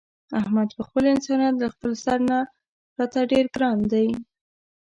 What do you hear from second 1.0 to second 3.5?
انسانیت له خپل سر نه راته ډېر